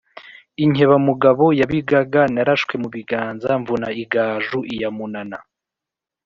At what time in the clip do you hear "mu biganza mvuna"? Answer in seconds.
2.81-3.87